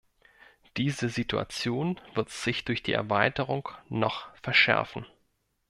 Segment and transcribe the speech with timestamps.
[0.77, 5.05] Diese Situation wird sich durch die Erweiterung noch verschärfen.